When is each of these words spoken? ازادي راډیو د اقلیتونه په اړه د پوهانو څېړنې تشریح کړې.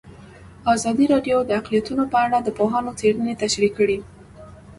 ازادي 0.73 1.05
راډیو 1.13 1.37
د 1.45 1.51
اقلیتونه 1.59 2.03
په 2.11 2.17
اړه 2.25 2.37
د 2.41 2.49
پوهانو 2.57 2.91
څېړنې 2.99 3.39
تشریح 3.43 3.71
کړې. 3.79 3.97